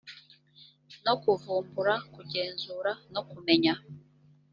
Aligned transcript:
no 1.05 1.13
kuvumbura 1.21 1.93
kugenzura 2.13 2.91
no 3.13 3.21
kumenya 3.29 3.73